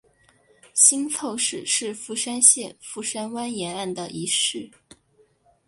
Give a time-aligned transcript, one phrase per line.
[0.73, 4.67] 新凑市是富山县富山湾沿岸的一市。